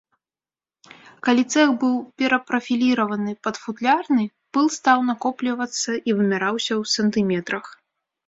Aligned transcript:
Калі 1.27 1.43
цэх 1.53 1.67
быў 1.83 1.91
перапрафіліраваны 2.21 3.31
пад 3.47 3.55
футлярны, 3.65 4.23
пыл 4.57 4.65
стаў 4.79 4.97
накоплівацца 5.09 5.91
і 6.07 6.09
вымяраўся 6.21 6.73
ў 6.81 6.95
сантыметрах. 6.97 7.65